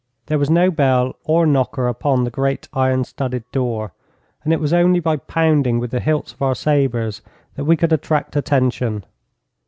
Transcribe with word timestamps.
There 0.25 0.39
was 0.39 0.49
no 0.49 0.71
bell 0.71 1.15
or 1.25 1.45
knocker 1.45 1.87
upon 1.87 2.23
the 2.23 2.31
great 2.31 2.67
iron 2.73 3.03
studded 3.03 3.43
door, 3.51 3.93
and 4.43 4.51
it 4.51 4.59
was 4.59 4.73
only 4.73 4.99
by 4.99 5.17
pounding 5.17 5.77
with 5.77 5.91
the 5.91 5.99
hilts 5.99 6.33
of 6.33 6.41
our 6.41 6.55
sabres 6.55 7.21
that 7.53 7.65
we 7.65 7.77
could 7.77 7.93
attract 7.93 8.35
attention. 8.35 9.05